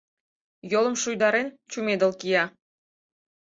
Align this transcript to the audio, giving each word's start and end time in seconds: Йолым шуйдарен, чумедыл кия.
Йолым 0.71 0.95
шуйдарен, 1.01 1.47
чумедыл 1.71 2.11
кия. 2.19 2.43